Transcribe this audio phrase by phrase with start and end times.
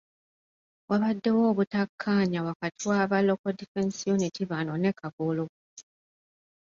[0.89, 5.45] Wabaddewo obutakkaanya wakati wa ba Local Defence Unit bano ne Kagolo.